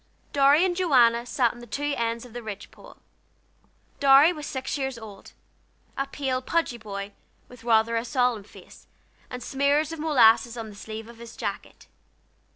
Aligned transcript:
Dorry 0.33 0.65
and 0.65 0.75
Joanna 0.75 1.27
sat 1.27 1.53
on 1.53 1.59
the 1.59 1.67
two 1.67 1.93
ends 1.95 2.25
of 2.25 2.33
the 2.33 2.41
ridge 2.41 2.71
pole. 2.71 2.97
Dorry 3.99 4.33
was 4.33 4.47
six 4.47 4.75
years 4.75 4.97
old; 4.97 5.33
a 5.95 6.07
pale, 6.07 6.41
pudgy 6.41 6.79
boy, 6.79 7.13
with 7.47 7.63
rather 7.63 7.95
a 7.95 8.03
solemn 8.03 8.43
face, 8.43 8.87
and 9.29 9.43
smears 9.43 9.91
of 9.91 9.99
molasses 9.99 10.57
on 10.57 10.69
the 10.71 10.75
sleeve 10.75 11.07
of 11.07 11.19
his 11.19 11.37
jacket. 11.37 11.85